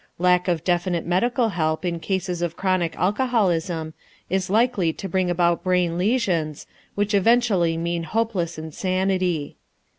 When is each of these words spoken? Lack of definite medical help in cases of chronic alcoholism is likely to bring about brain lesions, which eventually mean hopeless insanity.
Lack 0.17 0.47
of 0.47 0.63
definite 0.63 1.05
medical 1.05 1.49
help 1.49 1.85
in 1.85 1.99
cases 1.99 2.41
of 2.41 2.57
chronic 2.57 2.97
alcoholism 2.97 3.93
is 4.31 4.49
likely 4.49 4.91
to 4.93 5.07
bring 5.07 5.29
about 5.29 5.63
brain 5.63 5.95
lesions, 5.95 6.65
which 6.95 7.13
eventually 7.13 7.77
mean 7.77 8.05
hopeless 8.05 8.57
insanity. 8.57 9.57